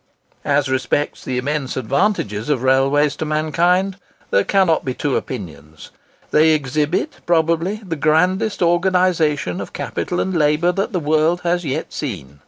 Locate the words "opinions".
5.15-5.91